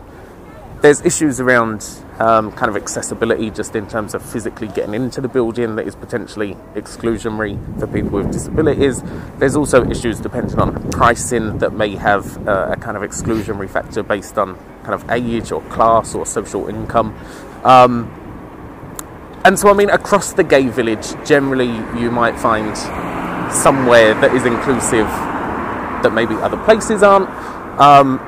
[0.81, 1.81] There's issues around
[2.19, 5.95] um, kind of accessibility just in terms of physically getting into the building that is
[5.95, 9.01] potentially exclusionary for people with disabilities.
[9.37, 14.03] There's also issues depending on pricing that may have uh, a kind of exclusionary factor
[14.03, 17.17] based on kind of age or class or social income.
[17.63, 18.19] Um,
[19.45, 22.77] and so, I mean, across the gay village, generally you might find
[23.53, 25.07] somewhere that is inclusive
[26.03, 27.29] that maybe other places aren't.
[27.79, 28.19] Um,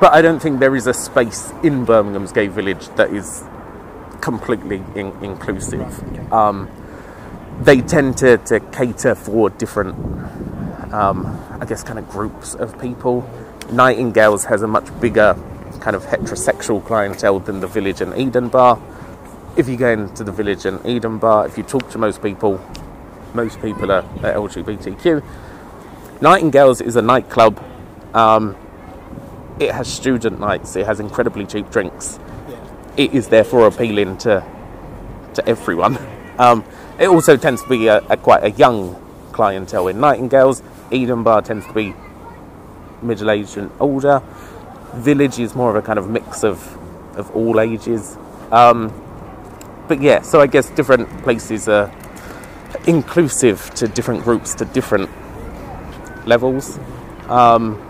[0.00, 3.44] but I don't think there is a space in Birmingham's gay village that is
[4.20, 6.32] completely in- inclusive.
[6.32, 6.68] Um,
[7.60, 9.94] they tend to, to cater for different,
[10.92, 11.26] um,
[11.60, 13.28] I guess, kind of groups of people.
[13.72, 15.34] Nightingales has a much bigger
[15.80, 18.80] kind of heterosexual clientele than the Village Inn Eden Bar.
[19.56, 22.60] If you go into the Village Inn Eden Bar, if you talk to most people,
[23.34, 25.22] most people are, are LGBTQ
[26.20, 27.62] Nightingales is a nightclub.
[28.12, 28.56] Um,
[29.60, 30.76] it has student nights.
[30.76, 32.18] It has incredibly cheap drinks.
[32.96, 34.44] It is therefore appealing to
[35.34, 35.98] to everyone.
[36.38, 36.64] Um,
[37.00, 38.94] it also tends to be a, a quite a young
[39.32, 40.62] clientele in Nightingales.
[40.92, 41.96] Eden Bar tends to be
[43.02, 44.22] middle aged and older.
[44.94, 46.62] Village is more of a kind of mix of
[47.16, 48.16] of all ages.
[48.52, 48.92] Um,
[49.88, 51.92] but yeah, so I guess different places are
[52.86, 55.10] inclusive to different groups to different
[56.24, 56.78] levels.
[57.28, 57.82] Um,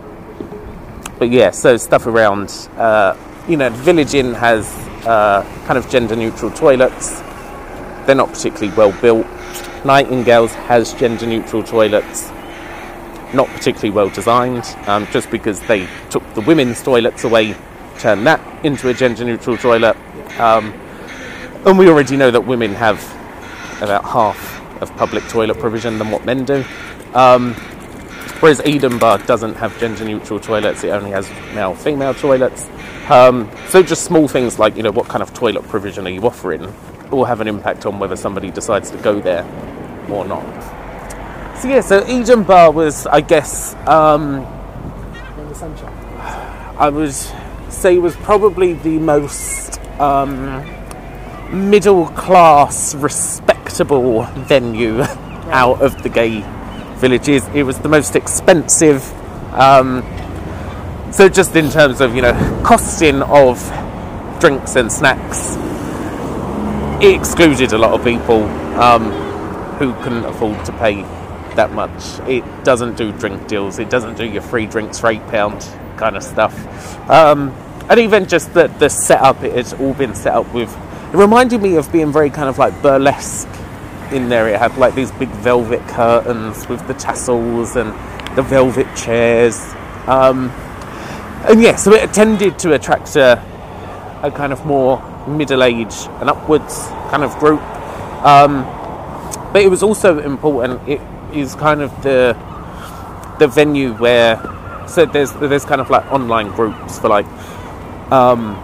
[1.19, 3.17] but yeah, so stuff around, uh,
[3.49, 4.67] you know, Village Inn has
[5.07, 7.21] uh, kind of gender neutral toilets.
[8.07, 9.27] They're not particularly well built.
[9.85, 12.31] Nightingales has gender neutral toilets,
[13.35, 17.55] not particularly well designed, um, just because they took the women's toilets away,
[17.99, 19.97] turned that into a gender neutral toilet.
[20.39, 20.73] Um,
[21.65, 22.99] and we already know that women have
[23.83, 26.65] about half of public toilet provision than what men do.
[27.15, 27.55] Um,
[28.41, 32.69] whereas Eden Bar doesn't have gender neutral toilets, it only has male female toilets.
[33.11, 36.23] Um, so just small things like, you know, what kind of toilet provision are you
[36.23, 36.73] offering
[37.11, 39.45] will have an impact on whether somebody decides to go there
[40.11, 40.45] or not.
[41.59, 44.47] So yeah, so Eden Bar was, I guess, um,
[46.79, 47.15] I would
[47.69, 50.65] say was probably the most um,
[51.51, 55.01] middle class, respectable venue
[55.51, 56.43] out of the gay
[56.99, 57.47] villages.
[57.55, 59.03] It was the most expensive.
[59.55, 60.03] Um,
[61.13, 63.59] so just in terms of you know costing of
[64.41, 65.57] drinks and snacks,
[67.03, 68.45] it excluded a lot of people
[68.79, 69.11] um,
[69.79, 71.03] who couldn't afford to pay
[71.55, 72.21] that much.
[72.29, 73.79] It doesn't do drink deals.
[73.79, 76.55] It doesn't do your free drinks for eight pound kind of stuff.
[77.11, 77.51] Um,
[77.89, 80.77] and even just the the setup, it all been set up with.
[81.13, 83.49] It reminded me of being very kind of like burlesque
[84.13, 84.49] in there.
[84.49, 87.91] It had like these big velvet curtains with the tassels and
[88.37, 89.59] the velvet chairs.
[90.07, 90.51] Um,
[91.49, 93.43] and yeah, so it tended to attract a,
[94.23, 97.61] a kind of more middle age and upwards kind of group.
[98.25, 98.65] Um,
[99.53, 100.87] but it was also important.
[100.89, 101.01] It
[101.33, 102.37] is kind of the
[103.39, 104.37] the venue where
[104.89, 107.27] so there's there's kind of like online groups for like
[108.11, 108.57] um,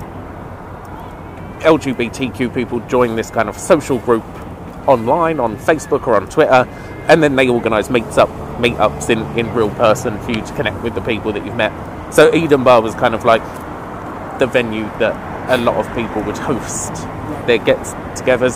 [1.61, 4.25] LGBTQ people join this kind of social group
[4.87, 6.67] online on Facebook or on Twitter,
[7.09, 10.83] and then they organise meets up meetups in, in real person for you to connect
[10.83, 11.73] with the people that you've met.
[12.13, 13.43] So Eden Bar was kind of like
[14.39, 16.93] the venue that a lot of people would host
[17.47, 18.55] their get-togethers.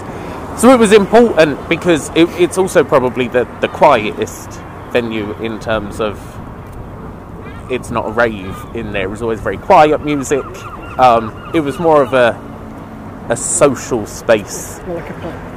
[0.59, 4.51] So it was important because it, it's also probably the, the quietest
[4.93, 6.19] venue in terms of
[7.71, 9.05] it's not a rave in there.
[9.05, 10.45] It was always very quiet music.
[10.99, 12.49] Um, it was more of a
[13.29, 14.79] a social space.
[14.89, 15.48] Like a.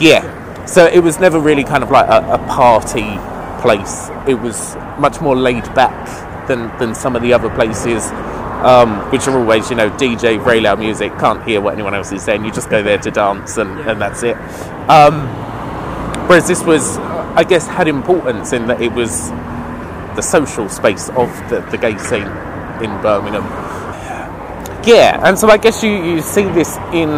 [0.00, 0.64] Yeah.
[0.66, 3.18] So it was never really kind of like a, a party
[3.62, 4.08] place.
[4.26, 8.04] It was much more laid back than, than some of the other places,
[8.64, 12.12] um, which are always, you know, DJ, very loud music, can't hear what anyone else
[12.12, 12.44] is saying.
[12.44, 14.36] You just go there to dance and, and that's it.
[14.88, 15.26] Um,
[16.28, 19.30] whereas this was, I guess, had importance in that it was
[20.16, 22.26] the social space of the, the gay scene
[22.82, 23.44] in Birmingham.
[24.84, 27.10] Yeah, and so I guess you, you see this in,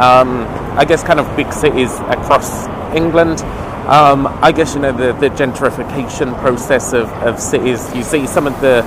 [0.00, 0.46] um,
[0.78, 3.40] I guess, kind of big cities across England.
[3.88, 7.92] Um, I guess, you know, the, the gentrification process of, of cities.
[7.94, 8.82] You see some of the,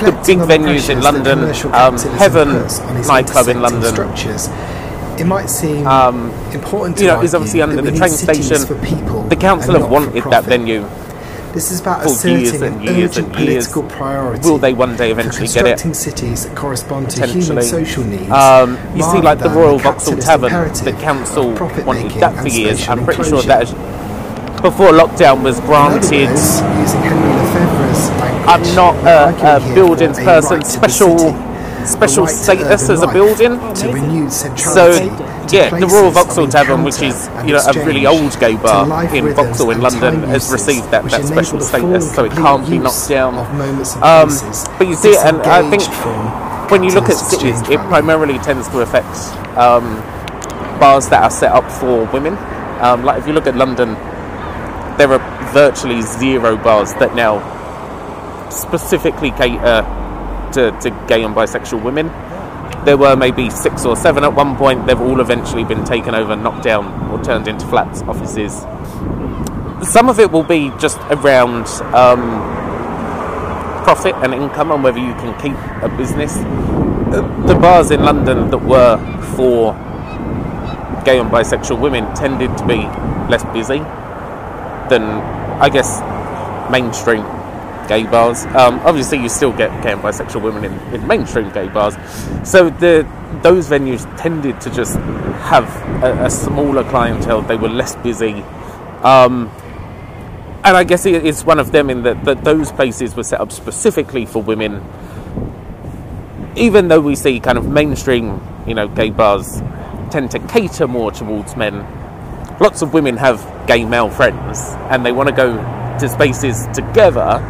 [0.00, 1.38] the big on the venues in London,
[1.74, 3.92] um, Heaven puts on its nightclub in London.
[3.92, 4.48] Structures.
[5.20, 8.64] It might seem Um, important to you know, is obviously under the train station.
[8.66, 10.88] For people The council have wanted that venue
[11.52, 13.68] This is about asserting an urgent and years.
[13.68, 14.48] political priority.
[14.48, 15.78] Will they one day eventually get it?
[15.80, 18.30] constructing cities that correspond to human social needs.
[18.30, 21.52] Um, you see, like the Royal the Vauxhall Tavern, the council
[21.84, 22.88] wanted that for years.
[22.88, 23.48] I'm pretty sure enclosure.
[23.48, 23.72] that is,
[24.62, 26.28] before lockdown was granted.
[26.28, 28.08] words,
[28.48, 31.51] I'm not a, a buildings person, right special
[31.86, 33.58] special right status as a building.
[34.56, 34.92] So
[35.50, 39.34] yeah, the Royal Vauxhall Tavern, which is you know a really old gay bar in
[39.34, 43.34] Vauxhall in London, has received that, that special status, so it can't be knocked down.
[43.34, 44.28] Of moments and Um,
[44.78, 45.82] but you see it, and I think
[46.70, 49.14] when you look at cities, it primarily tends to affect
[49.58, 49.96] um,
[50.80, 52.36] bars that are set up for women.
[52.80, 53.94] Um, like if you look at London,
[54.96, 57.40] there are virtually zero bars that now
[58.50, 59.82] specifically cater
[60.52, 62.08] to, to gay and bisexual women.
[62.84, 64.86] There were maybe six or seven at one point.
[64.86, 68.60] They've all eventually been taken over, knocked down, or turned into flats, offices.
[69.88, 72.42] Some of it will be just around um,
[73.84, 76.34] profit and income and whether you can keep a business.
[76.34, 78.96] The bars in London that were
[79.36, 79.74] for
[81.04, 82.76] gay and bisexual women tended to be
[83.30, 83.78] less busy
[84.88, 85.02] than,
[85.60, 86.00] I guess,
[86.70, 87.24] mainstream
[87.88, 88.44] gay bars.
[88.46, 91.94] Um, obviously, you still get gay and bisexual women in, in mainstream gay bars.
[92.48, 93.06] So the
[93.42, 95.64] those venues tended to just have
[96.02, 97.42] a, a smaller clientele.
[97.42, 98.42] They were less busy.
[99.02, 99.50] Um,
[100.64, 103.50] and I guess it's one of them in that, that those places were set up
[103.50, 104.84] specifically for women.
[106.54, 109.60] Even though we see kind of mainstream, you know, gay bars
[110.10, 111.84] tend to cater more towards men,
[112.60, 114.60] lots of women have gay male friends
[114.90, 115.56] and they want to go
[115.98, 117.40] to spaces together.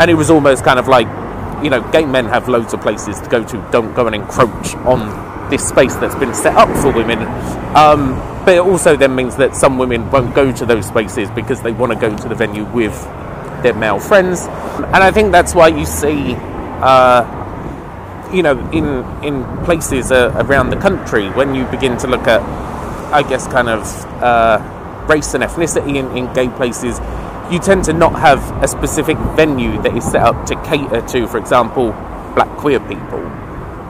[0.00, 1.06] And it was almost kind of like,
[1.62, 4.74] you know, gay men have loads of places to go to, don't go and encroach
[4.84, 7.18] on this space that's been set up for women.
[7.76, 8.14] Um,
[8.44, 11.72] but it also then means that some women won't go to those spaces because they
[11.72, 12.94] want to go to the venue with
[13.62, 14.42] their male friends.
[14.42, 17.24] And I think that's why you see, uh,
[18.32, 22.42] you know, in in places uh, around the country when you begin to look at,
[23.12, 23.80] I guess, kind of
[24.22, 24.58] uh,
[25.08, 26.98] race and ethnicity in, in gay places,
[27.50, 31.26] you tend to not have a specific venue that is set up to cater to,
[31.26, 31.92] for example,
[32.34, 33.20] black queer people.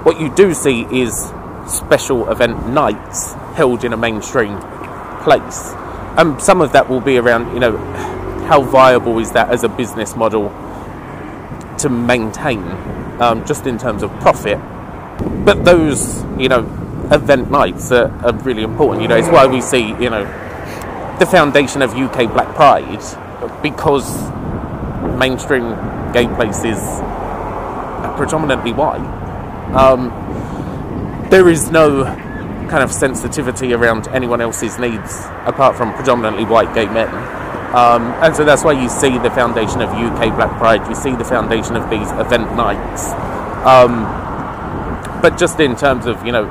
[0.03, 1.33] What you do see is
[1.67, 4.59] special event nights held in a mainstream
[5.23, 5.73] place.
[6.17, 7.77] And some of that will be around, you know,
[8.49, 10.49] how viable is that as a business model
[11.79, 12.63] to maintain,
[13.21, 14.59] um, just in terms of profit.
[15.45, 16.61] But those, you know,
[17.11, 19.03] event nights are, are really important.
[19.03, 20.25] You know, it's why we see, you know,
[21.19, 23.03] the foundation of UK Black Pride
[23.63, 24.09] because
[25.19, 25.75] mainstream
[26.13, 29.01] gay places are predominantly white.
[29.75, 30.11] Um,
[31.31, 32.05] there is no
[32.69, 37.09] kind of sensitivity around anyone else's needs apart from predominantly white gay men.
[37.75, 41.17] Um, and so that's why you see the foundation of UK Black Pride, you see
[41.17, 43.11] the foundation of these event nights.
[43.67, 44.05] Um,
[45.21, 46.47] but just in terms of, you know,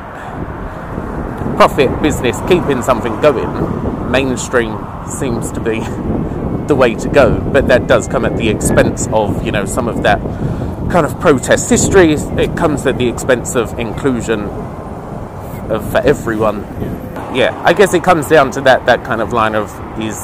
[1.55, 4.77] profit, business, keeping something going, mainstream
[5.07, 5.79] seems to be
[6.67, 7.39] the way to go.
[7.39, 10.19] But that does come at the expense of, you know, some of that
[10.91, 12.13] kind of protest history.
[12.13, 16.61] It comes at the expense of inclusion of, for everyone.
[17.35, 20.19] Yeah, I guess it comes down to that that kind of line of is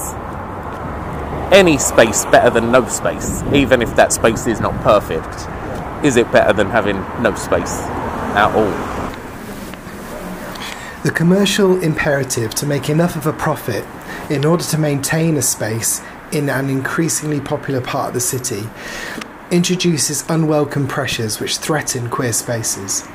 [1.51, 6.05] any space better than no space, even if that space is not perfect.
[6.05, 7.79] Is it better than having no space
[8.35, 8.99] at all?
[11.03, 13.85] The commercial imperative to make enough of a profit
[14.29, 16.01] in order to maintain a space
[16.31, 18.63] in an increasingly popular part of the city
[19.51, 23.07] introduces unwelcome pressures which threaten queer spaces.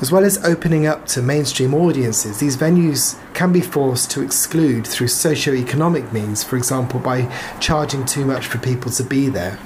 [0.00, 4.86] As well as opening up to mainstream audiences, these venues can be forced to exclude
[4.86, 7.28] through socio-economic means, for example, by
[7.58, 9.58] charging too much for people to be there.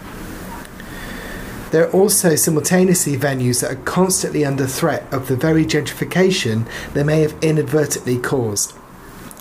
[1.70, 7.03] There are also simultaneously venues that are constantly under threat of the very gentrification they
[7.03, 8.75] may have inadvertently caused,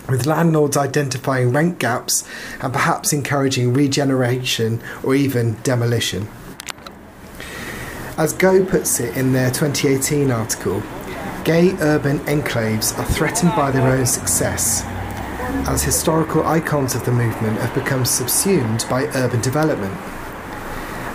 [0.10, 2.28] with landlords identifying rent gaps
[2.62, 6.28] and perhaps encouraging regeneration or even demolition.
[8.18, 10.84] As Goh puts it in their 2018 article,
[11.44, 14.84] gay urban enclaves are threatened by their own success,
[15.68, 19.94] as historical icons of the movement have become subsumed by urban development.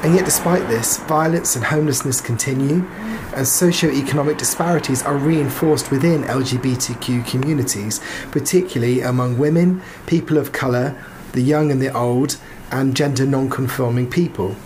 [0.03, 2.87] And yet, despite this, violence and homelessness continue,
[3.35, 8.01] and socio-economic disparities are reinforced within LGBTQ communities,
[8.31, 10.97] particularly among women, people of colour,
[11.33, 12.39] the young and the old,
[12.71, 14.57] and gender non-conforming people.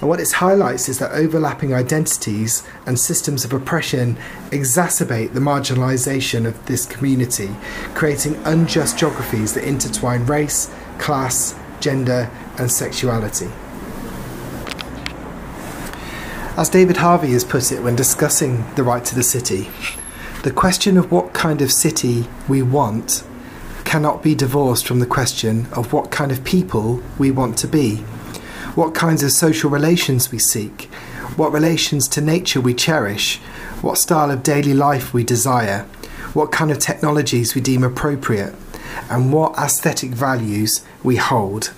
[0.00, 4.16] And what it highlights is that overlapping identities and systems of oppression
[4.50, 7.50] exacerbate the marginalisation of this community,
[7.94, 13.50] creating unjust geographies that intertwine race, class, gender, and sexuality.
[16.60, 19.70] As David Harvey has put it when discussing the right to the city,
[20.42, 23.24] the question of what kind of city we want
[23.84, 27.96] cannot be divorced from the question of what kind of people we want to be,
[28.74, 30.92] what kinds of social relations we seek,
[31.34, 33.38] what relations to nature we cherish,
[33.80, 35.84] what style of daily life we desire,
[36.34, 38.54] what kind of technologies we deem appropriate,
[39.08, 41.72] and what aesthetic values we hold.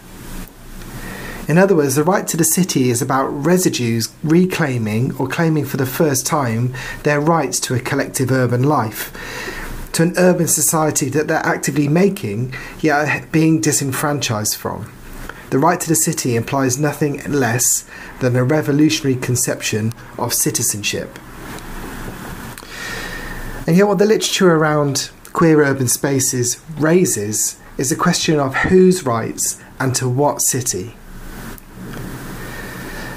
[1.48, 5.76] In other words, the right to the city is about residues reclaiming or claiming for
[5.76, 6.72] the first time
[7.02, 9.12] their rights to a collective urban life,
[9.92, 14.92] to an urban society that they're actively making, yet being disenfranchised from.
[15.50, 17.84] The right to the city implies nothing less
[18.20, 21.18] than a revolutionary conception of citizenship.
[23.66, 29.04] And yet, what the literature around queer urban spaces raises is a question of whose
[29.04, 30.94] rights and to what city.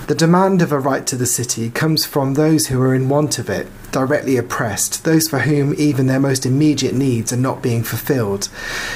[0.08, 3.40] The demand of a right to the city comes from those who are in want
[3.40, 7.82] of it, directly oppressed, those for whom even their most immediate needs are not being
[7.82, 8.48] fulfilled.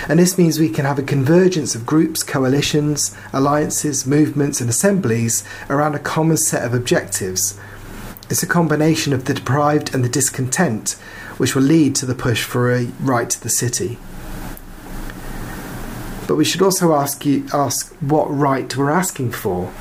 [0.07, 5.43] And this means we can have a convergence of groups, coalitions, alliances, movements, and assemblies
[5.67, 7.59] around a common set of objectives.
[8.29, 10.91] It's a combination of the deprived and the discontent
[11.37, 13.97] which will lead to the push for a right to the city.
[16.27, 19.73] But we should also ask you, ask what right we're asking for.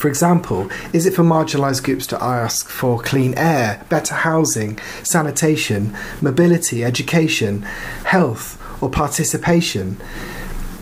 [0.00, 5.94] For example, is it for marginalised groups to ask for clean air, better housing, sanitation,
[6.22, 7.60] mobility, education,
[8.06, 9.98] health, or participation?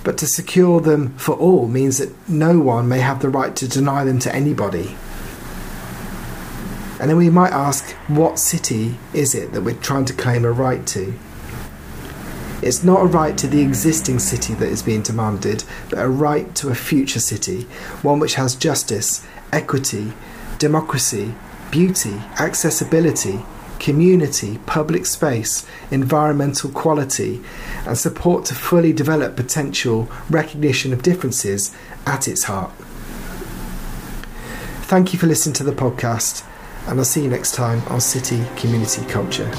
[0.04, 3.66] But to secure them for all means that no one may have the right to
[3.66, 4.96] deny them to anybody.
[7.00, 10.52] And then we might ask, what city is it that we're trying to claim a
[10.52, 11.18] right to?
[12.60, 16.52] It's not a right to the existing city that is being demanded, but a right
[16.56, 17.62] to a future city,
[18.02, 20.12] one which has justice, equity,
[20.58, 21.34] democracy,
[21.70, 23.44] beauty, accessibility,
[23.78, 27.40] community, public space, environmental quality,
[27.86, 31.74] and support to fully develop potential recognition of differences
[32.06, 32.72] at its heart.
[34.82, 36.44] Thank you for listening to the podcast
[36.88, 39.52] and I'll see you next time on City Community Culture.